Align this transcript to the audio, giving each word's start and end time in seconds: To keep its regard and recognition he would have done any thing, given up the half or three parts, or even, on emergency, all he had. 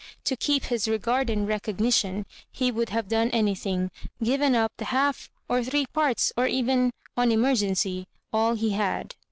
To 0.23 0.35
keep 0.35 0.71
its 0.71 0.87
regard 0.87 1.29
and 1.29 1.47
recognition 1.47 2.25
he 2.51 2.71
would 2.71 2.89
have 2.89 3.07
done 3.07 3.29
any 3.29 3.53
thing, 3.53 3.91
given 4.23 4.55
up 4.55 4.71
the 4.77 4.85
half 4.85 5.29
or 5.47 5.63
three 5.63 5.85
parts, 5.85 6.33
or 6.35 6.47
even, 6.47 6.89
on 7.15 7.31
emergency, 7.31 8.07
all 8.33 8.55
he 8.55 8.71
had. 8.71 9.13